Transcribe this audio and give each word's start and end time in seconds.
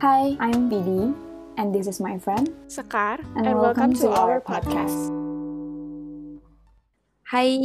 Hi, 0.00 0.32
I'm 0.40 0.72
BD, 0.72 1.12
and 1.60 1.76
this 1.76 1.84
is 1.84 2.00
my 2.00 2.16
friend. 2.16 2.48
Sekar, 2.72 3.20
And 3.36 3.44
and, 3.44 3.60
welcome 3.60 3.92
welcome, 3.92 4.00
to 4.00 4.08
to 4.08 4.16
our 4.16 4.40
podcast. 4.40 5.12
Hai, 7.28 7.60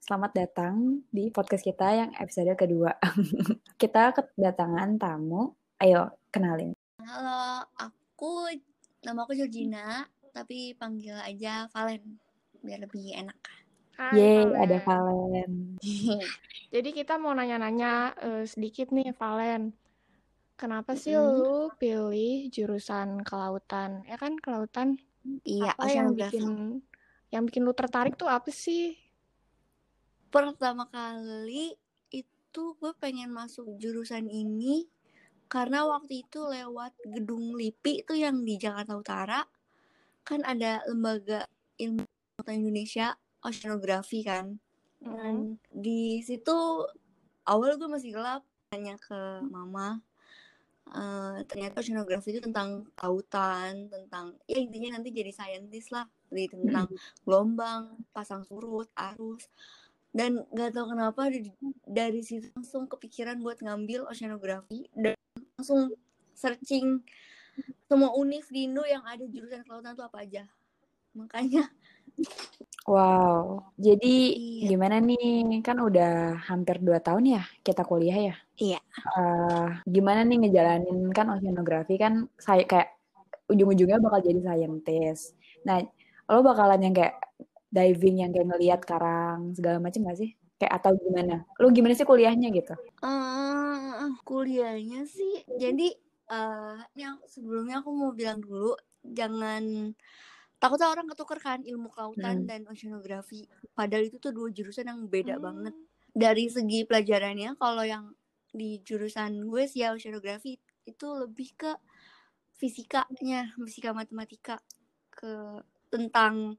selamat 0.00 0.32
datang 0.32 1.04
di 1.12 1.28
podcast 1.28 1.60
kita 1.60 1.92
yang 1.92 2.08
episode 2.16 2.56
kedua. 2.56 2.96
kita 3.84 4.16
kedatangan 4.16 4.96
tamu. 4.96 5.52
Ayo, 5.76 6.16
kenalin. 6.32 6.72
Halo, 7.04 7.68
aku 7.76 8.48
nama 9.04 9.20
aku 9.20 9.36
Georgina, 9.36 10.08
tapi 10.32 10.72
panggil 10.72 11.20
aja 11.20 11.68
Valen 11.68 12.16
biar 12.64 12.80
lebih 12.80 13.12
enak. 13.12 13.36
Hai, 14.00 14.16
Yeay, 14.16 14.48
Valen. 14.48 14.56
ada 14.56 14.78
Valen. 14.88 15.52
Jadi 16.80 16.88
kita 16.96 17.20
mau 17.20 17.36
nanya-nanya 17.36 18.16
eh, 18.24 18.44
sedikit 18.48 18.88
nih, 18.88 19.12
Valen. 19.12 19.81
Kenapa 20.62 20.94
sih 20.94 21.18
Mm-mm. 21.18 21.42
lu 21.42 21.74
pilih 21.74 22.46
jurusan 22.54 23.26
kelautan? 23.26 24.06
Ya 24.06 24.14
kan 24.14 24.38
kelautan 24.38 24.94
Iya, 25.42 25.74
apa 25.74 25.90
yang 25.90 26.14
bikin 26.14 26.78
yang 27.34 27.42
bikin 27.50 27.66
lu 27.66 27.74
tertarik 27.74 28.14
tuh 28.14 28.30
apa 28.30 28.46
sih? 28.54 28.94
Pertama 30.30 30.86
kali 30.86 31.74
itu 32.14 32.64
gue 32.78 32.94
pengen 33.02 33.34
masuk 33.34 33.74
jurusan 33.82 34.30
ini 34.30 34.86
karena 35.50 35.82
waktu 35.82 36.22
itu 36.22 36.46
lewat 36.46 36.94
gedung 37.10 37.58
LIPI 37.58 38.06
itu 38.06 38.14
yang 38.22 38.46
di 38.46 38.54
Jakarta 38.54 38.94
Utara 38.94 39.42
kan 40.22 40.46
ada 40.46 40.78
lembaga 40.86 41.42
ilmu 41.82 42.06
Kelautan 42.38 42.62
Indonesia 42.62 43.18
oceanografi 43.42 44.22
kan. 44.22 44.62
Dan 45.02 45.58
di 45.74 46.22
situ 46.22 46.86
awal 47.50 47.74
gue 47.82 47.90
masih 47.90 48.14
gelap 48.14 48.46
tanya 48.70 48.94
ke 49.02 49.42
mama 49.50 49.98
eh, 50.92 51.38
ternyata 51.48 51.80
oceanografi 51.80 52.36
itu 52.36 52.40
tentang 52.44 52.84
lautan 53.00 53.88
tentang 53.88 54.36
ya 54.44 54.60
intinya 54.60 55.00
nanti 55.00 55.10
jadi 55.10 55.32
saintis 55.32 55.88
lah 55.88 56.06
jadi 56.32 56.56
tentang 56.56 56.88
gelombang 57.24 58.00
pasang 58.16 58.42
surut 58.48 58.88
arus. 58.96 59.48
Dan 60.12 60.44
gak 60.52 60.76
tahu 60.76 60.92
kenapa 60.92 61.32
dari, 61.32 61.48
dari 61.88 62.20
situ 62.20 62.52
langsung 62.52 62.84
kepikiran 62.84 63.40
buat 63.40 63.64
ngambil 63.64 64.04
oceanografi 64.12 64.84
dan 64.92 65.16
langsung 65.56 65.96
searching 66.36 67.00
semua 67.88 68.12
univ 68.16 68.44
di 68.52 68.68
Indo 68.68 68.84
yang 68.84 69.04
ada 69.08 69.24
jurusan 69.24 69.64
kelautan 69.64 69.96
itu 69.96 70.04
apa 70.04 70.18
aja. 70.20 70.44
Makanya 71.16 71.68
Wow, 72.82 73.62
jadi 73.78 74.14
Iya. 74.34 74.74
gimana 74.74 74.98
nih? 74.98 75.62
Kan 75.62 75.78
udah 75.78 76.34
hampir 76.50 76.82
2 76.82 76.98
tahun 76.98 77.38
ya 77.38 77.42
kita 77.62 77.86
kuliah 77.86 78.18
ya? 78.32 78.34
Iya. 78.58 78.78
Eh, 79.18 79.66
gimana 79.86 80.26
nih 80.26 80.36
ngejalanin 80.42 81.14
kan 81.14 81.30
oceanografi 81.30 81.94
kan 81.94 82.26
saya 82.36 82.66
kayak 82.66 82.90
ujung-ujungnya 83.46 84.02
bakal 84.02 84.20
jadi 84.22 84.40
scientist. 84.42 85.38
Nah, 85.62 85.78
lo 86.26 86.42
bakalan 86.42 86.82
yang 86.82 86.94
kayak 86.94 87.22
diving 87.70 88.26
yang 88.26 88.30
kayak 88.34 88.50
ngelihat 88.50 88.80
karang 88.82 89.54
segala 89.54 89.78
macam 89.78 90.02
gak 90.10 90.18
sih? 90.18 90.30
Kayak 90.58 90.82
atau 90.82 90.92
gimana? 90.98 91.46
Lo 91.62 91.70
gimana 91.70 91.94
sih 91.94 92.06
kuliahnya 92.06 92.50
gitu? 92.50 92.74
eh 93.02 94.10
kuliahnya 94.26 95.06
sih 95.06 95.42
jadi 95.54 95.94
eh 96.28 96.76
ini 96.94 97.02
aku- 97.06 97.26
sebelumnya 97.30 97.78
aku 97.82 97.90
mau 97.94 98.10
bilang 98.10 98.38
dulu 98.38 98.74
jangan 99.02 99.94
takutnya 100.62 100.88
orang 100.94 101.06
ketuker 101.10 101.38
kan 101.42 101.58
ilmu 101.66 101.90
kelautan 101.90 102.46
Hmm. 102.46 102.48
dan 102.48 102.60
oceanografi 102.70 103.50
padahal 103.74 104.06
itu 104.06 104.16
tuh 104.22 104.30
dua 104.30 104.48
jurusan 104.54 104.86
yang 104.86 105.00
beda 105.10 105.36
Hmm. 105.36 105.44
banget 105.46 105.74
dari 106.14 106.46
segi 106.46 106.86
pelajarannya 106.86 107.58
kalau 107.58 107.82
yang 107.82 108.14
di 108.54 108.78
jurusan 108.84 109.48
gue 109.50 109.64
sih 109.66 109.82
ya 109.82 109.90
oceanografi 109.96 110.54
itu 110.86 111.06
lebih 111.18 111.48
ke 111.58 111.72
fisikanya 112.54 113.50
fisika 113.58 113.90
matematika 113.90 114.60
ke 115.10 115.58
tentang 115.90 116.54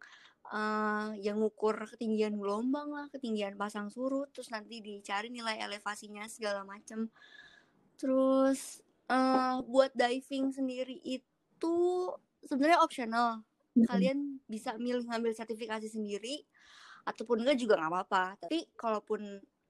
eh, 0.51 1.09
yang 1.23 1.39
ngukur 1.39 1.87
ketinggian 1.95 2.35
gelombang 2.37 2.89
lah 2.91 3.07
ketinggian 3.13 3.55
pasang 3.55 3.87
surut 3.87 4.27
terus 4.35 4.51
nanti 4.51 4.83
dicari 4.83 5.31
nilai 5.31 5.57
elevasinya 5.63 6.27
segala 6.27 6.67
macam 6.67 7.07
terus 7.95 8.83
eh, 9.07 9.55
buat 9.63 9.91
diving 9.95 10.51
sendiri 10.51 10.97
itu 11.05 11.75
sebenarnya 12.43 12.83
optional 12.83 13.45
kalian 13.81 14.39
bisa 14.53 14.75
milih 14.79 15.03
ngambil 15.09 15.33
sertifikasi 15.35 15.87
sendiri 15.91 16.45
ataupun 17.09 17.43
enggak 17.43 17.57
juga 17.63 17.75
nggak 17.79 17.91
apa-apa 17.93 18.23
tapi 18.47 18.57
kalaupun 18.79 19.21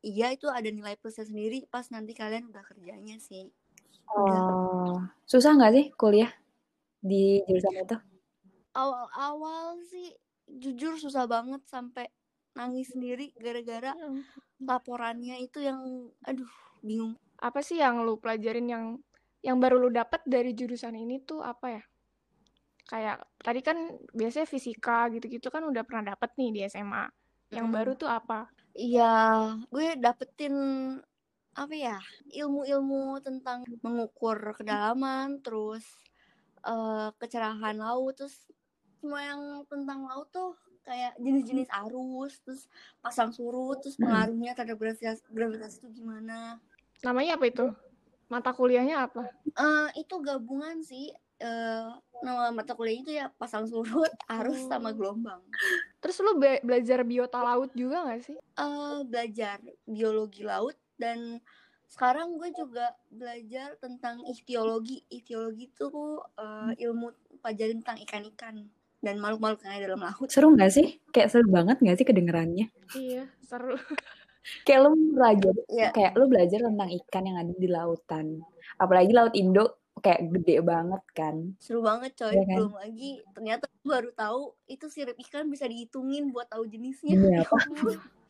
iya 0.06 0.34
itu 0.36 0.47
ada 0.52 0.69
nilai 0.69 0.96
plusnya 1.02 1.25
sendiri 1.30 1.66
pas 1.74 1.86
nanti 1.94 2.13
kalian 2.18 2.50
udah 2.52 2.63
kerjanya 2.69 3.18
sih 3.22 3.50
udah 4.19 4.44
Oh, 4.47 4.94
susah 5.31 5.52
nggak 5.56 5.74
sih 5.75 5.86
kuliah 6.00 6.31
di 7.09 7.22
jurusan 7.47 7.75
itu? 7.84 7.96
awal-awal 8.74 9.81
sih 9.92 10.13
jujur 10.50 10.94
susah 11.03 11.25
banget 11.34 11.62
sampai 11.74 12.06
nangis 12.58 12.94
sendiri 12.94 13.34
gara-gara 13.38 13.92
Hmm. 13.94 14.24
laporannya 14.69 15.36
itu 15.46 15.59
yang 15.69 15.80
aduh 16.30 16.52
bingung 16.88 17.16
Apa 17.47 17.59
sih 17.68 17.78
yang 17.84 17.96
lu 18.06 18.13
pelajarin 18.24 18.68
yang 18.74 18.86
yang 19.47 19.58
baru 19.63 19.75
lu 19.84 19.90
dapet 20.00 20.22
dari 20.34 20.52
jurusan 20.59 20.96
ini 21.03 21.16
tuh 21.30 21.40
apa 21.52 21.68
ya? 21.78 21.84
Kayak 22.94 23.26
tadi 23.42 23.59
kan 23.66 23.78
biasanya 24.14 24.46
fisika 24.46 25.09
gitu-gitu 25.09 25.50
kan 25.50 25.66
udah 25.66 25.81
pernah 25.81 26.14
dapet 26.14 26.30
nih 26.38 26.50
di 26.54 26.59
SMA. 26.70 27.09
Yang 27.50 27.66
Mm. 27.66 27.74
baru 27.74 27.92
tuh 27.98 28.09
apa? 28.14 28.40
Iya, 28.78 29.14
gue 29.74 29.98
dapetin 29.98 30.54
apa 31.58 31.74
ya 31.74 31.98
ilmu-ilmu 32.38 33.18
tentang 33.26 33.66
mengukur 33.81 34.38
kedalaman, 34.54 35.42
terus 35.42 35.81
eh, 36.62 37.09
kecerahan 37.18 37.81
laut, 37.81 38.14
terus 38.14 38.46
semua 39.02 39.25
yang 39.25 39.42
tentang 39.66 40.06
laut 40.06 40.30
tuh 40.30 40.54
kayak 40.86 41.18
jenis-jenis 41.18 41.74
arus, 41.90 42.46
terus 42.46 42.62
pasang 43.02 43.34
surut, 43.34 43.81
terus 43.81 43.98
pengaruhnya 43.98 44.54
terhadap 44.54 44.78
gravitasi, 44.78 45.25
gravitasi 45.34 45.75
itu 45.81 45.90
gimana? 45.98 46.62
Namanya 47.02 47.42
apa 47.42 47.46
itu? 47.50 47.66
Mata 48.30 48.54
kuliahnya 48.54 49.10
apa? 49.10 49.28
Eh 49.54 49.88
itu 50.06 50.16
gabungan 50.22 50.81
sih. 50.86 51.10
Eh 51.44 51.86
nama 52.24 52.56
mata 52.56 52.72
kuliah 52.72 52.96
itu 52.96 53.12
ya 53.12 53.28
pasang 53.36 53.68
surut, 53.68 54.08
arus 54.31 54.64
sama 54.66 54.90
Oh. 54.90 54.96
gelombang. 54.96 55.44
Terus 56.00 56.18
lu 56.20 56.40
be- 56.40 56.64
belajar 56.64 57.04
biota 57.04 57.40
laut 57.40 57.72
juga 57.76 58.08
gak 58.08 58.22
sih? 58.24 58.38
eh 58.40 58.98
belajar 59.04 59.59
biologi 59.84 60.42
laut 60.42 60.76
dan 60.96 61.44
sekarang 61.90 62.40
gue 62.40 62.50
juga 62.56 62.96
belajar 63.12 63.76
tentang 63.78 64.24
ichtiologi. 64.26 65.04
Ichtiologi 65.09 65.68
itu 65.70 65.90
eh, 66.40 66.72
ilmu 66.80 67.12
pelajaran 67.44 67.84
tentang 67.84 68.00
ikan-ikan 68.08 68.56
dan 69.04 69.16
makhluk-makhluk 69.20 69.62
yang 69.68 69.74
ada 69.75 69.86
dalam 69.92 70.04
laut. 70.08 70.28
Seru 70.31 70.56
nggak 70.56 70.72
sih? 70.72 70.88
Kayak 71.12 71.30
seru 71.36 71.48
banget 71.52 71.78
nggak 71.84 71.98
sih 72.00 72.08
kedengerannya? 72.08 72.68
Iya, 72.96 73.28
seru. 73.44 73.75
Kayak 74.68 74.80
lo 74.84 74.92
belajar, 74.96 75.54
Ya, 75.72 75.90
kayak 75.96 76.20
lo 76.20 76.28
belajar 76.28 76.60
tentang 76.68 76.90
ikan 76.92 77.24
yang 77.24 77.38
ada 77.40 77.54
di 77.56 77.68
lautan. 77.68 78.44
Apalagi 78.75 79.12
laut 79.16 79.31
Indo 79.36 79.82
kayak 80.03 80.22
gede 80.36 80.59
banget 80.59 81.03
kan? 81.16 81.56
seru 81.64 81.80
banget 81.80 82.12
coy. 82.19 82.36
Iya 82.36 82.44
kan? 82.44 82.58
Belum 82.59 82.74
lagi 82.75 83.12
ternyata 83.31 83.66
baru 83.88 84.12
tahu 84.12 84.41
itu 84.68 84.86
sirip 84.91 85.16
ikan 85.16 85.47
bisa 85.47 85.64
dihitungin 85.64 86.30
buat 86.36 86.52
tahu 86.52 86.68
jenisnya. 86.68 87.16
Iya, 87.16 87.41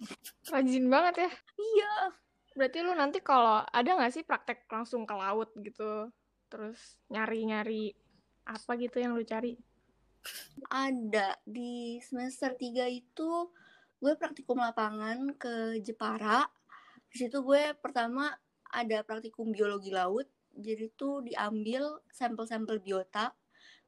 Ya. 0.03 0.09
Rajin 0.51 0.85
banget 0.91 1.16
ya. 1.28 1.31
Iya. 1.57 1.94
Berarti 2.53 2.78
lu 2.85 2.94
nanti 2.94 3.19
kalau 3.23 3.66
ada 3.66 3.89
nggak 3.89 4.13
sih 4.13 4.23
praktek 4.28 4.69
langsung 4.69 5.07
ke 5.09 5.16
laut 5.17 5.50
gitu? 5.57 6.12
Terus 6.51 7.01
nyari-nyari 7.09 7.95
apa 8.45 8.72
gitu 8.78 9.00
yang 9.00 9.16
lu 9.17 9.23
cari? 9.25 9.57
Ada 10.69 11.39
di 11.44 11.97
semester 12.03 12.53
3 12.56 12.88
itu 12.91 13.31
gue 14.03 14.13
praktikum 14.19 14.59
lapangan 14.59 15.33
ke 15.39 15.79
Jepara. 15.79 16.44
Di 17.07 17.25
situ 17.25 17.39
gue 17.41 17.72
pertama 17.79 18.28
ada 18.73 19.01
praktikum 19.07 19.56
biologi 19.56 19.89
laut. 19.89 20.28
Jadi 20.53 20.93
tuh 20.93 21.25
diambil 21.25 22.01
sampel-sampel 22.13 22.77
biota. 22.79 23.33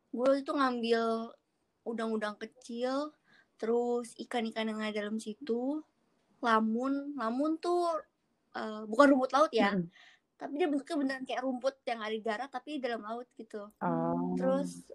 Gue 0.09 0.41
itu 0.41 0.50
ngambil 0.50 1.29
udang-udang 1.85 2.35
kecil, 2.41 3.13
terus 3.62 4.17
ikan-ikan 4.17 4.67
yang 4.73 4.81
ada 4.81 5.06
dalam 5.06 5.21
situ, 5.21 5.85
lamun. 6.41 7.13
Lamun 7.13 7.62
tuh 7.62 8.01
eh, 8.57 8.83
bukan 8.89 9.13
rumput 9.13 9.31
laut 9.35 9.51
ya, 9.53 9.77
Mm-mm. 9.77 9.88
tapi 10.41 10.57
dia 10.57 10.67
bentuknya 10.71 10.97
beneran 10.97 11.25
kayak 11.27 11.44
rumput 11.45 11.75
yang 11.85 12.00
ada 12.01 12.13
di 12.15 12.23
darat 12.25 12.50
tapi 12.50 12.77
di 12.77 12.81
dalam 12.81 13.06
laut 13.06 13.29
gitu. 13.38 13.69
Oh. 13.79 14.33
Terus 14.33 14.89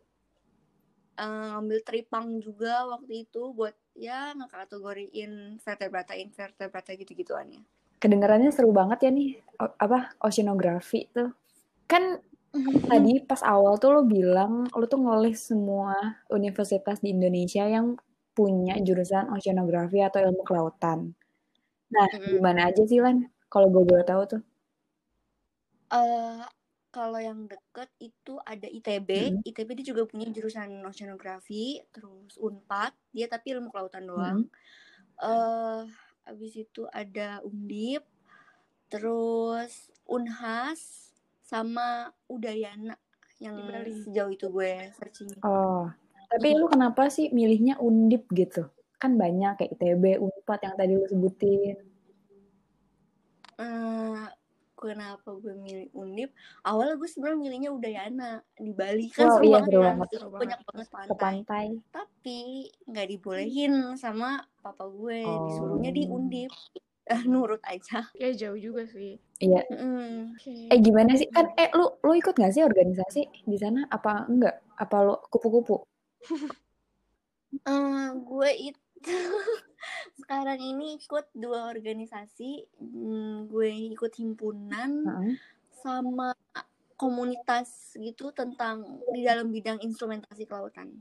eh, 1.20 1.46
ngambil 1.54 1.78
tripang 1.86 2.40
juga 2.42 2.88
waktu 2.88 3.28
itu 3.28 3.52
buat 3.54 3.76
ya 3.94 4.32
ngekategoriin 4.34 5.60
vertebrata 5.60 6.16
invertebrata 6.16 6.96
gitu-gituannya. 6.96 7.60
kedengarannya 8.00 8.48
seru 8.48 8.72
banget 8.72 9.04
ya 9.04 9.10
nih 9.12 9.36
o- 9.60 9.76
apa 9.76 10.16
oceanografi 10.24 11.12
tuh 11.12 11.36
kan 11.90 12.04
tadi 12.90 13.12
pas 13.28 13.42
awal 13.54 13.74
tuh 13.82 13.90
lo 13.94 14.02
bilang 14.16 14.52
lo 14.78 14.84
tuh 14.92 15.00
ngelis 15.04 15.38
semua 15.50 15.94
universitas 16.38 16.98
di 17.04 17.08
Indonesia 17.16 17.64
yang 17.76 17.86
punya 18.36 18.74
jurusan 18.86 19.24
oceanografi 19.36 19.98
atau 20.08 20.20
ilmu 20.26 20.42
kelautan. 20.48 20.98
Nah, 21.94 22.08
Mm-mm. 22.14 22.30
gimana 22.32 22.60
aja 22.70 22.82
sih 22.90 23.00
Lan? 23.04 23.16
Kalau 23.52 23.68
gue 23.74 23.82
boleh 23.90 24.04
tahu 24.10 24.22
tuh. 24.32 24.42
Eh, 25.90 26.42
kalau 26.94 27.18
yang 27.28 27.40
deket 27.50 27.90
itu 27.98 28.34
ada 28.52 28.66
ITB. 28.78 29.10
Mm-mm. 29.10 29.42
ITB 29.46 29.68
dia 29.78 29.86
juga 29.94 30.02
punya 30.10 30.26
jurusan 30.30 30.70
oceanografi, 30.86 31.82
terus 31.94 32.34
Unpad, 32.38 32.92
dia 33.14 33.26
tapi 33.30 33.46
ilmu 33.54 33.70
kelautan 33.74 34.06
doang. 34.06 34.38
eh 35.22 35.82
habis 36.26 36.52
itu 36.56 36.86
ada 36.94 37.42
Undip, 37.44 38.04
terus 38.92 39.90
Unhas 40.06 41.09
sama 41.50 42.14
Udayana 42.30 42.94
yang 43.42 43.58
Di 43.58 43.62
Bali. 43.66 43.92
sejauh 44.06 44.30
itu 44.30 44.46
gue 44.46 44.94
searching. 44.94 45.34
Oh, 45.42 45.90
tapi 46.30 46.54
lu 46.54 46.70
kenapa 46.70 47.10
sih 47.10 47.34
milihnya 47.34 47.74
Undip 47.82 48.30
gitu? 48.30 48.70
Kan 49.02 49.18
banyak 49.18 49.58
kayak 49.58 49.74
ITB, 49.74 50.22
Unpad 50.22 50.60
yang 50.62 50.76
tadi 50.78 50.92
lu 50.94 51.06
sebutin. 51.10 51.74
eh 53.60 54.24
kenapa 54.72 55.36
gue 55.36 55.52
milih 55.52 55.88
Undip? 55.92 56.30
Awalnya 56.64 56.96
gue 56.96 57.04
sebenarnya 57.04 57.36
milihnya 57.36 57.70
Udayana 57.74 58.30
di 58.56 58.72
Bali 58.72 59.12
kan 59.12 59.28
Wow, 59.28 59.34
seru 59.36 59.44
iya, 59.44 59.52
banget 59.60 59.68
kan, 59.68 59.80
banget. 59.84 60.08
Banyak 60.08 60.30
banget. 60.30 60.60
banget 60.64 60.86
Ke 60.88 60.88
pantai. 60.88 61.16
pantai. 61.18 61.66
Tapi 61.92 62.38
nggak 62.88 63.06
dibolehin 63.10 63.72
sama 63.96 64.40
papa 64.60 64.84
gue, 64.86 65.20
disuruhnya 65.20 65.90
di 65.90 66.04
Oh. 66.06 66.16
Undip. 66.16 66.52
Eh, 67.10 67.22
nurut 67.26 67.58
aja. 67.66 68.06
Ya 68.14 68.30
jauh 68.30 68.54
juga 68.54 68.86
sih. 68.86 69.18
Iya. 69.42 69.66
Mm. 69.66 70.38
Oke. 70.38 70.70
Eh 70.70 70.78
gimana 70.78 71.18
sih? 71.18 71.26
Kan 71.34 71.50
eh 71.58 71.66
lu 71.74 71.90
lu 72.06 72.12
ikut 72.14 72.38
gak 72.38 72.54
sih 72.54 72.62
organisasi 72.62 73.26
di 73.42 73.56
sana? 73.58 73.82
Apa 73.90 74.30
enggak? 74.30 74.62
Apa 74.78 74.96
lu 75.02 75.14
kupu-kupu? 75.28 75.82
Eh, 77.50 78.08
gue 78.14 78.50
itu 78.70 78.78
sekarang 80.22 80.62
ini 80.62 81.02
ikut 81.02 81.34
dua 81.34 81.66
organisasi. 81.66 82.62
Hmm, 82.78 83.50
gue 83.50 83.90
ikut 83.90 84.14
himpunan 84.14 85.02
Heeh. 85.02 85.34
sama 85.82 86.30
komunitas 86.94 87.98
gitu 87.98 88.30
tentang 88.30 89.02
di 89.10 89.26
dalam 89.26 89.50
bidang 89.50 89.82
instrumentasi 89.82 90.46
kelautan. 90.46 90.94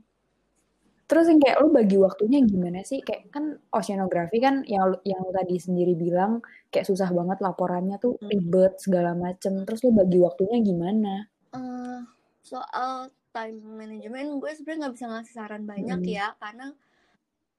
Terus 1.10 1.26
yang 1.26 1.42
kayak 1.42 1.58
lu 1.58 1.68
bagi 1.68 1.98
waktunya 1.98 2.38
gimana 2.40 2.80
sih? 2.80 3.02
Kayak 3.02 3.28
kan 3.28 3.44
oceanografi 3.68 4.38
kan 4.38 4.62
yang 4.64 4.86
lu- 4.88 5.02
yang 5.02 5.18
lu 5.18 5.34
tadi 5.34 5.58
sendiri 5.58 5.92
bilang 5.92 6.38
kayak 6.70 6.86
susah 6.86 7.10
banget 7.10 7.42
laporannya 7.42 7.98
tuh 7.98 8.14
Hmm. 8.14 8.30
ribet 8.30 8.78
segala 8.78 9.12
macem. 9.12 9.66
Terus 9.66 9.82
lu 9.82 9.90
bagi 9.90 10.16
waktunya 10.16 10.62
gimana? 10.62 11.26
Eh, 11.50 11.98
soal 12.40 13.10
time 13.30 13.58
management 13.58 14.38
gue 14.38 14.50
sebenarnya 14.52 14.78
nggak 14.80 14.94
bisa 14.94 15.06
ngasih 15.08 15.34
saran 15.34 15.62
banyak 15.64 15.98
Mm. 16.00 16.08
ya 16.08 16.34
karena 16.36 16.74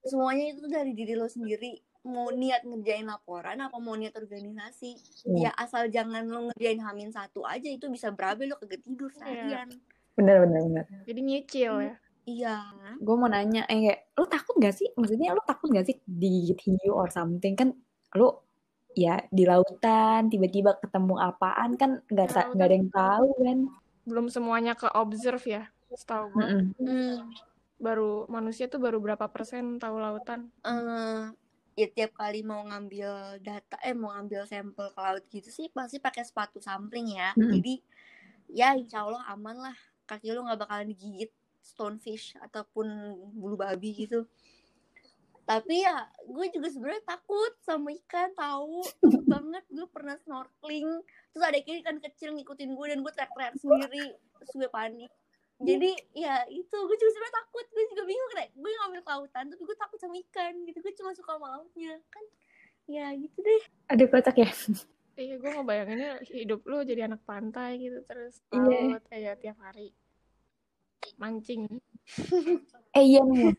semuanya 0.02 0.44
itu 0.50 0.64
dari 0.66 0.92
diri 0.92 1.12
lo 1.12 1.24
sendiri 1.26 1.76
mau 2.04 2.28
niat 2.28 2.60
ngerjain 2.62 3.06
laporan 3.06 3.56
apa 3.56 3.78
mau 3.78 3.94
niat 3.94 4.12
organisasi 4.12 4.90
Iya. 5.24 5.48
ya 5.48 5.50
asal 5.54 5.86
jangan 5.86 6.26
lo 6.26 6.50
ngerjain 6.50 6.76
hamin 6.76 7.08
satu 7.08 7.46
aja 7.46 7.64
itu 7.64 7.88
bisa 7.88 8.10
berabe 8.10 8.44
lo 8.44 8.58
kagak 8.58 8.80
tidur 8.80 9.08
Iya. 9.08 9.16
seharian 9.16 9.68
Bener 10.12 10.44
bener 10.44 10.60
bener. 10.62 10.84
Jadi 11.08 11.20
nyicil 11.22 11.72
ya. 11.80 11.94
Iya 12.26 12.62
Gue 13.02 13.14
mau 13.18 13.26
nanya, 13.26 13.66
eh 13.66 13.78
kayak 13.82 14.00
lu 14.14 14.24
takut 14.30 14.54
gak 14.62 14.74
sih? 14.78 14.88
Maksudnya 14.94 15.34
lu 15.34 15.42
takut 15.42 15.68
gak 15.74 15.86
sih 15.88 15.96
digigit 16.06 16.58
hiu 16.62 16.94
or 16.94 17.10
something? 17.10 17.58
Kan 17.58 17.74
lu 18.14 18.30
ya 18.92 19.24
di 19.32 19.48
lautan 19.48 20.28
tiba-tiba 20.28 20.76
ketemu 20.78 21.16
apaan 21.16 21.80
kan 21.80 22.04
nggak 22.12 22.28
Di 22.28 22.34
nggak 22.52 22.66
ada 22.68 22.76
yang 22.76 22.90
tahu 22.92 23.28
kan? 23.40 23.58
Belum 24.04 24.26
semuanya 24.28 24.76
ke 24.78 24.86
observe 24.92 25.42
ya. 25.42 25.62
Setahu 25.90 26.30
gue. 26.36 26.44
Mm-mm. 26.44 26.62
Hmm, 26.78 27.18
Baru 27.82 28.30
manusia 28.30 28.70
tuh 28.70 28.78
baru 28.78 29.02
berapa 29.02 29.26
persen 29.32 29.82
tahu 29.82 29.98
lautan. 29.98 30.46
eh, 30.62 31.32
ya 31.72 31.88
tiap 31.88 32.12
kali 32.14 32.44
mau 32.44 32.60
ngambil 32.68 33.40
data 33.40 33.80
eh 33.80 33.96
mau 33.96 34.12
ngambil 34.12 34.44
sampel 34.44 34.92
ke 34.92 35.00
laut 35.00 35.24
gitu 35.32 35.48
sih 35.48 35.72
pasti 35.72 35.96
pakai 35.96 36.20
sepatu 36.20 36.60
sampling 36.60 37.16
ya 37.16 37.32
Mm-mm. 37.32 37.48
jadi 37.48 37.74
ya 38.52 38.68
insya 38.76 39.08
Allah 39.08 39.24
aman 39.32 39.56
lah 39.56 39.76
kaki 40.04 40.36
lo 40.36 40.44
nggak 40.44 40.60
bakalan 40.60 40.92
digigit 40.92 41.32
stonefish 41.62 42.34
ataupun 42.38 42.86
bulu 43.32 43.56
babi 43.56 43.94
gitu. 43.96 44.26
Tapi 45.42 45.82
ya 45.82 46.06
gue 46.22 46.46
juga 46.54 46.70
sebenarnya 46.70 47.02
takut 47.02 47.50
sama 47.62 47.90
ikan 48.04 48.30
tahu. 48.34 48.82
Takut 49.02 49.26
banget 49.34 49.64
gue 49.70 49.86
pernah 49.90 50.14
snorkeling. 50.22 51.02
Terus 51.34 51.42
ada 51.42 51.58
ikan 51.58 51.98
kecil 51.98 52.30
ngikutin 52.34 52.70
gue 52.74 52.86
dan 52.86 52.98
gue 53.02 53.12
teriak-teriak 53.12 53.54
sendiri. 53.58 54.06
Terus 54.14 54.52
gue 54.54 54.70
panik. 54.70 55.10
Jadi 55.62 55.94
ya 56.14 56.42
itu 56.46 56.74
gue 56.74 56.96
juga 56.98 57.10
sebenarnya 57.10 57.36
takut. 57.38 57.66
Gue 57.70 57.84
juga 57.90 58.02
bingung 58.06 58.30
kayak 58.34 58.50
gue 58.54 58.70
ngambil 58.70 59.02
kelautan 59.02 59.44
tapi 59.50 59.62
gue 59.62 59.76
takut 59.78 59.98
sama 59.98 60.14
ikan 60.30 60.52
gitu. 60.62 60.78
Gue 60.78 60.94
cuma 60.94 61.10
suka 61.10 61.34
sama 61.34 61.46
lautnya. 61.58 61.98
Kan 62.06 62.24
ya 62.86 63.10
gitu 63.14 63.38
deh. 63.42 63.62
Ada 63.90 64.04
kocak 64.10 64.36
ya? 64.38 64.50
Iya, 65.12 65.36
gue 65.36 65.50
ngebayanginnya 65.52 66.24
hidup 66.24 66.64
lu 66.64 66.80
jadi 66.88 67.04
anak 67.04 67.20
pantai 67.28 67.76
gitu 67.76 68.00
terus 68.08 68.40
Iya. 68.48 68.96
laut 68.96 69.04
kayak 69.12 69.44
tiap 69.44 69.60
hari 69.60 69.92
mancing. 71.18 71.66
Eh 72.92 73.04
iya 73.04 73.22
nih. 73.24 73.54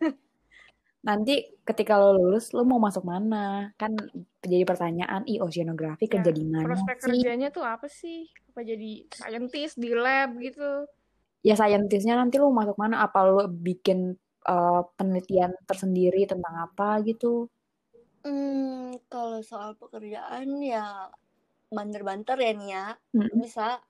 Nanti 1.03 1.59
ketika 1.67 1.99
lo 1.99 2.15
lulus, 2.15 2.55
lo 2.55 2.63
mau 2.63 2.79
masuk 2.79 3.03
mana? 3.03 3.75
Kan 3.75 3.99
jadi 4.39 4.63
pertanyaan, 4.63 5.27
ih 5.27 5.43
oceanografi 5.43 6.07
Ya, 6.07 6.19
kerja 6.19 6.31
di 6.31 6.43
mana 6.47 6.63
Prospek 6.63 6.97
sih? 6.99 7.05
kerjanya 7.11 7.47
tuh 7.51 7.65
apa 7.67 7.87
sih? 7.91 8.31
Apa 8.53 8.63
jadi 8.63 9.03
scientist 9.11 9.75
di 9.75 9.91
lab 9.91 10.39
gitu? 10.39 10.87
Ya 11.43 11.59
scientistnya 11.59 12.15
nanti 12.15 12.39
lo 12.39 12.55
masuk 12.55 12.79
mana? 12.79 13.03
Apa 13.03 13.27
lo 13.27 13.51
bikin 13.51 14.15
eh, 14.47 14.81
penelitian 14.95 15.51
tersendiri 15.67 16.23
tentang 16.23 16.71
apa 16.71 17.03
gitu? 17.03 17.51
Hmm, 18.23 18.95
kalau 19.11 19.43
soal 19.43 19.75
pekerjaan 19.75 20.63
ya 20.63 21.11
banter-banter 21.67 22.39
ya 22.39 22.51
nih 22.55 22.69
ya. 22.71 22.85
Mm-mm. 23.11 23.27
Lu 23.27 23.35
bisa 23.43 23.83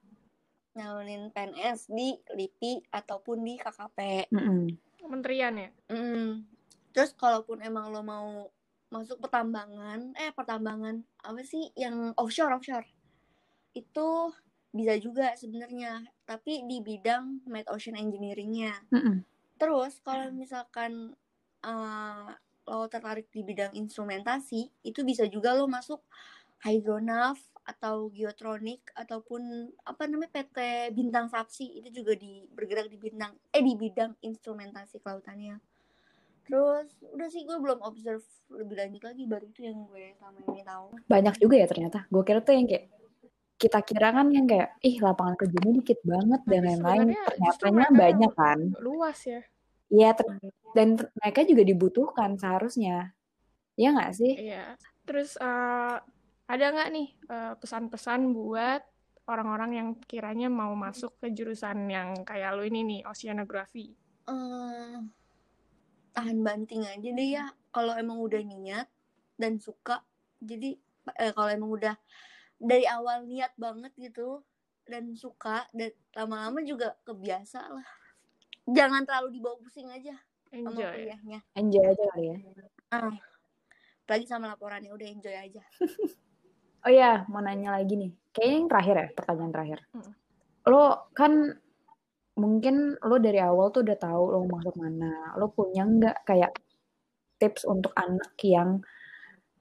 nyalonin 0.74 1.30
PNS 1.30 1.90
di 1.90 2.18
LIPI 2.34 2.90
ataupun 2.90 3.46
di 3.46 3.56
KKP. 3.62 4.30
Mm-mm. 4.34 4.74
Kementerian 4.98 5.54
ya? 5.58 5.70
Hmm. 5.90 6.46
Terus 6.94 7.14
kalaupun 7.18 7.62
emang 7.62 7.90
lo 7.90 8.02
mau 8.06 8.50
masuk 8.94 9.18
pertambangan, 9.18 10.14
eh 10.22 10.30
pertambangan 10.30 11.02
apa 11.26 11.42
sih 11.42 11.74
yang 11.74 12.14
offshore 12.14 12.54
offshore 12.54 12.86
itu 13.74 14.30
bisa 14.74 14.94
juga 15.02 15.34
sebenarnya, 15.34 16.06
tapi 16.26 16.66
di 16.70 16.82
bidang 16.82 17.46
Med 17.50 17.66
Ocean 17.70 17.98
Engineering-nya. 17.98 18.74
Mm-mm. 18.94 19.26
Terus 19.58 19.98
kalau 20.02 20.30
misalkan 20.34 21.14
eh, 21.66 22.30
lo 22.64 22.86
tertarik 22.90 23.30
di 23.34 23.42
bidang 23.42 23.74
instrumentasi, 23.74 24.70
itu 24.86 25.00
bisa 25.02 25.26
juga 25.30 25.58
lo 25.58 25.66
masuk 25.66 26.02
hydronav 26.64 27.38
atau 27.64 28.12
geotronik 28.12 28.84
ataupun 28.92 29.72
apa 29.88 30.04
namanya 30.08 30.44
PT 30.44 30.92
Bintang 30.92 31.32
Sapsi 31.32 31.80
itu 31.80 32.04
juga 32.04 32.16
di 32.20 32.44
bergerak 32.52 32.92
di 32.92 33.00
bintang 33.00 33.32
eh 33.56 33.64
di 33.64 33.76
bidang 33.76 34.20
instrumentasi 34.20 35.00
kelautannya. 35.00 35.60
Terus 36.44 36.92
udah 37.08 37.28
sih 37.32 37.48
gue 37.48 37.56
belum 37.56 37.80
observe 37.80 38.24
lebih 38.52 38.76
lanjut 38.76 39.04
lagi 39.08 39.24
baru 39.24 39.46
itu 39.48 39.64
yang 39.64 39.88
gue 39.88 40.12
selama 40.20 40.40
ini 40.44 40.64
tahu. 40.68 40.88
Banyak 41.08 41.36
juga 41.40 41.56
ya 41.56 41.68
ternyata. 41.72 42.00
Gue 42.12 42.24
kira 42.28 42.44
tuh 42.44 42.52
yang 42.52 42.68
kayak 42.68 42.86
kita 43.56 43.80
kira 43.80 44.12
kan 44.12 44.28
yang 44.28 44.44
kayak 44.44 44.76
ih 44.84 45.00
lapangan 45.00 45.40
kerjanya 45.40 45.72
dikit 45.80 46.00
banget 46.04 46.42
dan 46.44 46.62
lain-lain. 46.68 47.08
Ternyatanya 47.16 47.72
mereka 47.72 47.96
banyak 47.96 48.32
kan. 48.36 48.60
Luas 48.84 49.20
ya. 49.24 49.42
Iya 49.88 50.10
ter- 50.20 50.52
dan 50.76 50.88
ter- 51.00 51.12
mereka 51.16 51.40
juga 51.48 51.64
dibutuhkan 51.64 52.36
seharusnya. 52.36 53.16
Iya 53.80 53.90
nggak 53.96 54.12
sih? 54.20 54.34
Iya. 54.52 54.76
Terus 55.08 55.40
eh, 55.40 55.98
ada 56.48 56.66
nggak 56.74 56.90
nih 56.92 57.08
eh, 57.30 57.54
pesan-pesan 57.58 58.36
buat 58.36 58.82
orang-orang 59.24 59.72
yang 59.80 59.90
kiranya 60.04 60.52
mau 60.52 60.76
masuk 60.76 61.16
ke 61.24 61.32
jurusan 61.32 61.88
yang 61.88 62.12
kayak 62.28 62.60
lu 62.60 62.68
ini 62.68 62.84
nih, 62.84 63.02
oceanografi? 63.08 63.96
eh 64.24 65.00
tahan 66.14 66.40
banting 66.46 66.86
aja 66.88 67.10
deh 67.12 67.30
ya 67.36 67.46
kalau 67.74 67.98
emang 67.98 68.22
udah 68.22 68.40
niat 68.40 68.88
dan 69.36 69.60
suka 69.60 70.00
jadi 70.40 70.80
eh, 71.20 71.32
kalau 71.36 71.50
emang 71.52 71.72
udah 71.74 71.96
dari 72.62 72.88
awal 72.88 73.28
niat 73.28 73.52
banget 73.60 73.92
gitu 74.00 74.40
dan 74.88 75.12
suka 75.20 75.68
dan 75.76 75.92
lama-lama 76.16 76.64
juga 76.64 76.96
kebiasa 77.04 77.68
lah 77.68 77.88
jangan 78.70 79.04
terlalu 79.04 79.42
dibawa 79.42 79.60
pusing 79.60 79.92
aja 79.92 80.16
sama 80.48 80.72
Enjoy. 80.72 80.92
kuliahnya 80.96 81.40
Enjoy 81.60 81.84
aja 81.84 82.04
kali 82.16 82.26
ya. 82.32 82.38
ah 82.96 83.16
apalagi 84.08 84.26
sama 84.30 84.52
laporannya 84.54 84.92
udah 84.96 85.08
enjoy 85.10 85.36
aja 85.36 85.64
Oh 86.84 86.92
iya, 86.92 87.24
mau 87.32 87.40
nanya 87.40 87.80
lagi 87.80 87.96
nih. 87.96 88.12
Kayaknya 88.36 88.56
yang 88.60 88.70
terakhir 88.70 88.96
ya, 88.96 89.08
pertanyaan 89.16 89.54
terakhir. 89.56 89.80
Hmm. 89.96 90.12
Lo 90.68 90.84
kan 91.16 91.34
mungkin 92.34 92.98
lo 92.98 93.16
dari 93.22 93.40
awal 93.40 93.70
tuh 93.70 93.86
udah 93.86 93.98
tahu 94.00 94.24
lo 94.34 94.38
mau 94.44 94.60
masuk 94.60 94.76
mana. 94.76 95.36
Lo 95.40 95.48
punya 95.54 95.88
nggak 95.88 96.28
kayak 96.28 96.52
tips 97.40 97.64
untuk 97.64 97.96
anak 97.96 98.36
yang 98.44 98.84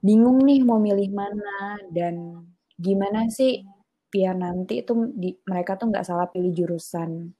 bingung 0.03 0.43
nih 0.43 0.67
mau 0.67 0.83
milih 0.83 1.15
mana 1.15 1.79
dan 1.95 2.43
gimana 2.75 3.31
sih 3.31 3.63
biar 4.11 4.35
nanti 4.35 4.83
tuh 4.83 5.09
di, 5.15 5.31
mereka 5.47 5.79
tuh 5.79 5.89
nggak 5.89 6.03
salah 6.03 6.27
pilih 6.27 6.51
jurusan. 6.51 7.31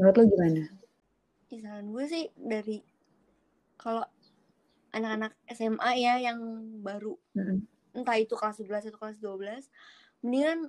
Menurut 0.00 0.14
lo 0.16 0.24
gimana? 0.24 0.62
Ih, 1.50 1.60
gue 1.66 2.04
sih 2.08 2.24
dari 2.38 2.80
kalau 3.76 4.06
anak-anak 4.96 5.36
SMA 5.52 5.90
ya 6.00 6.14
yang 6.18 6.40
baru 6.82 7.14
Mm-mm. 7.36 7.79
Entah 7.96 8.16
itu 8.18 8.34
kelas 8.38 8.62
11 8.62 8.90
atau 8.90 8.98
kelas 8.98 9.18
12 9.18 9.66
mendingan 10.20 10.68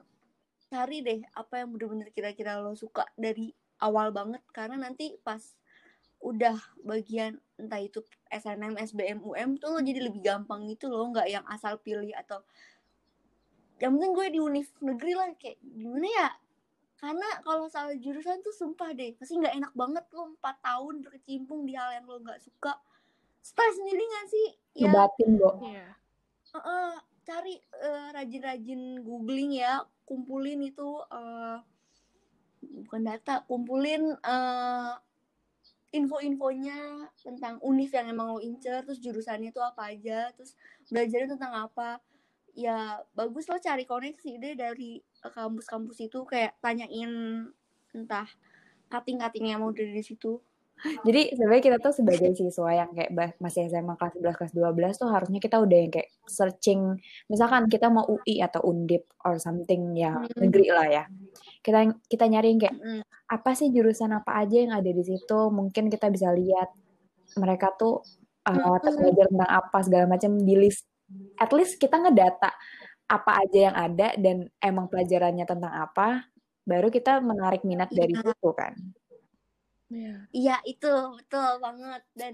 cari 0.72 1.04
deh 1.04 1.20
apa 1.36 1.62
yang 1.62 1.75
bener-bener 1.75 2.10
kira-kira 2.16 2.56
lo 2.63 2.72
suka 2.80 3.04
dari 3.20 3.51
awal 3.84 4.16
banget. 4.16 4.40
Karena 4.56 4.80
nanti 4.80 5.20
pas 5.20 5.42
udah 6.22 6.56
bagian 6.86 7.42
entah 7.58 7.82
itu 7.82 8.00
SNM, 8.30 8.78
SBM, 8.78 9.20
UM 9.20 9.58
tuh 9.58 9.74
lo 9.74 9.80
jadi 9.84 10.00
lebih 10.08 10.24
gampang 10.24 10.70
gitu 10.72 10.88
loh. 10.88 11.12
Nggak 11.12 11.28
yang 11.28 11.46
asal 11.51 11.75
pilih 11.84 12.16
atau 12.16 12.40
yang 13.82 13.98
penting 13.98 14.13
gue 14.13 14.28
di 14.32 14.40
univ 14.40 14.68
negeri 14.80 15.13
lah. 15.18 15.28
Kayak 15.36 15.60
gimana 15.60 16.08
ya? 16.08 16.30
Karena 17.01 17.28
kalau 17.42 17.66
salah 17.68 17.98
jurusan 17.98 18.46
tuh 18.46 18.54
sumpah 18.54 18.94
deh 18.94 19.18
pasti 19.18 19.34
nggak 19.36 19.58
enak 19.58 19.74
banget 19.74 20.06
lo 20.13 20.38
empat 20.38 20.62
tahun 20.62 21.01
berkecimpung 21.01 21.66
di 21.66 21.74
hal 21.74 22.00
yang 22.00 22.06
lo 22.08 22.22
nggak 22.22 22.40
suka. 22.40 22.78
Stres 23.42 23.74
sendiri 23.74 24.06
gak 24.06 24.28
sih? 24.30 24.48
Ya. 24.86 24.94
Ngebatin 24.94 25.30
Bo. 25.42 25.50
Iya. 25.66 25.98
uh, 26.54 26.58
uh, 26.62 26.94
cari 27.22 27.62
uh, 27.82 28.10
rajin-rajin 28.13 29.01
googling 29.06 29.62
ya 29.62 29.86
kumpulin 30.10 30.60
itu 30.66 31.00
uh, 31.10 31.62
bukan 32.62 33.01
data 33.06 33.46
kumpulin 33.46 34.18
uh, 34.25 34.98
info-infonya 35.92 37.12
tentang 37.20 37.60
univ 37.60 37.92
yang 37.92 38.16
emang 38.16 38.32
lo 38.36 38.40
incer 38.40 38.80
terus 38.88 39.04
jurusannya 39.04 39.51
itu 39.51 39.60
apa 39.60 39.92
aja 39.92 40.32
terus 40.34 40.56
belajarnya 40.88 41.36
tentang 41.36 41.54
apa. 41.68 42.00
Ya 42.51 43.00
bagus 43.16 43.48
lo 43.48 43.60
cari 43.60 43.88
koneksi 43.88 44.32
deh 44.40 44.56
dari 44.56 45.00
kampus-kampus 45.24 46.04
itu 46.04 46.24
kayak 46.28 46.56
tanyain 46.63 47.48
entah 47.92 48.28
yang 49.40 49.63
mau 49.63 49.72
dari 49.72 50.04
situ 50.04 50.40
jadi 51.08 51.38
sebenarnya 51.38 51.64
kita 51.64 51.78
tuh 51.78 51.94
sebagai 51.94 52.32
siswa 52.34 52.70
yang 52.74 52.90
kayak 52.94 53.38
masih 53.38 53.70
SMA 53.70 53.94
kelas 53.98 54.18
11 54.18 54.40
kelas 54.40 54.54
12 54.54 55.02
tuh 55.02 55.10
harusnya 55.10 55.40
kita 55.40 55.58
udah 55.62 55.78
yang 55.78 55.92
kayak 55.94 56.10
searching 56.26 56.98
misalkan 57.30 57.70
kita 57.70 57.88
mau 57.92 58.06
UI 58.08 58.42
atau 58.42 58.62
Undip 58.66 59.12
or 59.26 59.38
something 59.38 59.94
ya 59.94 60.18
hmm. 60.18 60.38
negeri 60.38 60.68
lah 60.72 60.88
ya. 60.88 61.04
Kita 61.62 61.86
kita 62.10 62.26
nyari 62.26 62.58
kayak 62.58 62.76
hmm. 62.76 63.02
apa 63.30 63.50
sih 63.54 63.70
jurusan 63.70 64.12
apa 64.16 64.42
aja 64.42 64.58
yang 64.58 64.74
ada 64.74 64.90
di 64.90 65.04
situ, 65.06 65.40
mungkin 65.54 65.88
kita 65.94 66.10
bisa 66.10 66.34
lihat 66.34 66.74
mereka 67.38 67.72
tuh 67.78 68.02
uh, 68.50 68.78
hmm. 68.78 68.98
belajar 68.98 69.26
tentang 69.30 69.52
apa 69.52 69.78
segala 69.86 70.06
macam 70.10 70.32
di 70.42 70.56
list. 70.58 70.88
At 71.38 71.52
least 71.54 71.78
kita 71.78 72.00
ngedata 72.00 72.52
apa 73.12 73.32
aja 73.44 73.60
yang 73.72 73.76
ada 73.76 74.16
dan 74.16 74.48
emang 74.64 74.88
pelajarannya 74.88 75.44
tentang 75.44 75.74
apa, 75.76 76.32
baru 76.64 76.88
kita 76.88 77.20
menarik 77.20 77.68
minat 77.68 77.92
dari 77.92 78.16
iya. 78.16 78.24
situ 78.24 78.50
kan. 78.56 78.74
Iya. 79.92 80.16
Iya 80.32 80.58
itu 80.64 80.92
betul 81.20 81.52
banget 81.60 82.04
dan 82.16 82.34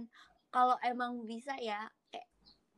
kalau 0.54 0.78
emang 0.86 1.26
bisa 1.26 1.58
ya 1.58 1.90
kayak 2.14 2.28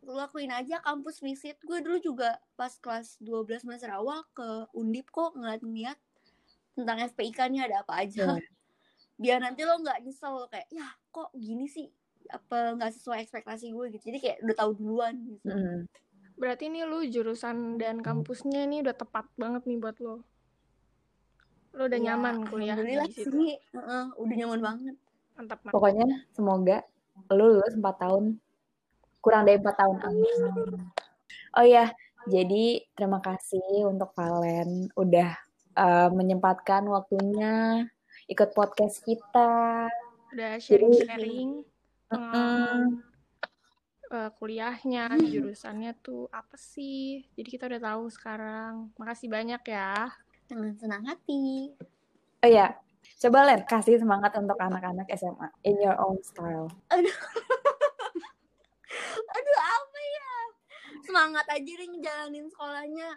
lu 0.07 0.15
lakuin 0.15 0.49
aja 0.55 0.79
kampus 0.79 1.19
visit 1.19 1.59
gue 1.59 1.83
dulu 1.83 1.99
juga 1.99 2.39
pas 2.55 2.71
kelas 2.79 3.19
12 3.19 3.67
semester 3.67 3.91
awal 3.91 4.23
ke 4.31 4.47
Undip 4.71 5.11
kok 5.11 5.35
ngeliat-ngeliat 5.35 5.99
tentang 6.79 6.97
FPIK-nya 7.11 7.67
ada 7.67 7.83
apa 7.83 8.07
aja. 8.07 8.39
Yeah. 8.39 8.51
Biar 9.19 9.37
nanti 9.43 9.67
lo 9.67 9.75
nggak 9.83 9.99
nyesel 10.07 10.47
kayak 10.47 10.71
ya 10.71 10.87
kok 11.11 11.35
gini 11.35 11.67
sih 11.67 11.91
apa 12.31 12.79
nggak 12.79 12.95
sesuai 12.95 13.19
ekspektasi 13.27 13.75
gue 13.75 13.85
gitu. 13.99 14.03
Jadi 14.07 14.19
kayak 14.23 14.37
udah 14.47 14.55
tahu 14.55 14.71
duluan 14.79 15.15
gitu. 15.27 15.51
Mm. 15.51 15.91
Berarti 16.39 16.71
ini 16.71 16.87
lu 16.87 17.03
jurusan 17.03 17.75
dan 17.75 17.99
kampusnya 17.99 18.63
ini 18.63 18.79
udah 18.79 18.95
tepat 18.95 19.27
banget 19.35 19.67
nih 19.67 19.75
buat 19.75 19.99
lo 19.99 20.23
lo 21.77 21.85
udah 21.85 21.99
ya, 21.99 22.05
nyaman 22.13 22.35
kuliah 22.49 22.75
di 22.77 23.13
situ 23.13 23.29
sih. 23.29 23.55
Uh, 23.77 24.09
udah 24.17 24.35
nyaman 24.35 24.59
banget 24.61 24.95
mantap, 25.39 25.59
mantap 25.63 25.73
pokoknya 25.75 26.07
semoga 26.35 26.77
lo 27.31 27.45
lulus 27.55 27.73
4 27.77 28.03
tahun 28.03 28.23
kurang 29.23 29.47
dari 29.47 29.57
4 29.63 29.71
tahun 29.71 29.97
amin 30.03 30.39
oh 31.55 31.65
ya 31.65 31.87
jadi 32.27 32.83
terima 32.91 33.23
kasih 33.23 33.87
untuk 33.87 34.11
Valen 34.11 34.91
udah 34.99 35.31
uh, 35.79 36.09
menyempatkan 36.11 36.83
waktunya 36.91 37.87
ikut 38.27 38.51
podcast 38.51 38.99
kita 39.07 39.87
udah 40.35 40.61
sharing-sharing 40.61 41.65
uh, 42.13 42.85
kuliahnya, 44.37 45.13
hmm. 45.13 45.25
jurusannya 45.29 45.93
tuh 46.01 46.25
apa 46.33 46.57
sih. 46.57 47.25
Jadi 47.37 47.49
kita 47.49 47.69
udah 47.69 47.81
tahu 47.81 48.03
sekarang. 48.09 48.89
Makasih 48.97 49.29
banyak 49.29 49.61
ya 49.69 50.09
dengan 50.49 50.73
senang 50.81 51.05
hati. 51.05 51.69
Oh 52.41 52.49
ya, 52.49 52.73
coba 53.21 53.45
Len 53.45 53.61
kasih 53.69 54.01
semangat 54.01 54.33
untuk 54.41 54.57
anak-anak 54.57 55.05
SMA 55.13 55.47
in 55.63 55.77
your 55.77 55.95
own 56.01 56.17
style. 56.25 56.73
Aduh, 56.89 57.13
aduh 59.37 59.59
apa 59.61 59.99
ya? 60.01 60.33
Semangat 61.05 61.45
aja 61.45 61.71
deh 61.71 61.87
ngejalanin 61.87 62.49
sekolahnya. 62.49 63.09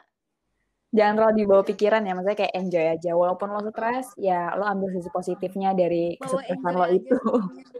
Jangan 0.92 1.14
terlalu 1.16 1.34
dibawa 1.40 1.62
pikiran 1.64 2.04
ya, 2.04 2.12
maksudnya 2.12 2.38
kayak 2.44 2.52
enjoy 2.52 2.84
aja. 2.84 3.10
Walaupun 3.16 3.48
lo 3.48 3.64
stres, 3.72 4.12
ya 4.20 4.52
lo 4.52 4.68
ambil 4.68 4.92
sisi 4.92 5.08
positifnya 5.08 5.72
dari 5.72 6.20
kesuksesan 6.20 6.74
lo 6.76 6.86
itu. 6.92 7.16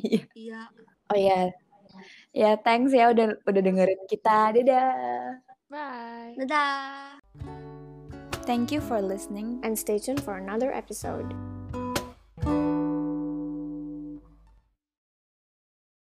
Iya. 0.00 0.22
iya. 0.38 0.62
Oh 1.10 1.18
iya. 1.18 1.50
Ya, 2.30 2.54
thanks 2.62 2.94
ya 2.94 3.10
udah 3.10 3.34
udah 3.42 3.62
dengerin 3.62 4.06
kita. 4.06 4.54
Dadah. 4.54 5.42
Bye. 5.66 6.38
Dadah. 6.38 7.18
Thank 8.46 8.72
you 8.72 8.80
for 8.80 9.00
listening 9.00 9.60
and 9.62 9.78
stay 9.78 9.98
tuned 9.98 10.22
for 10.22 10.36
another 10.36 10.72
episode. 10.72 11.34